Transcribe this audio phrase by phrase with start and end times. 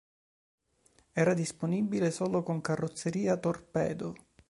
[1.13, 4.15] Era disponibile solo con carrozzeria torpedo.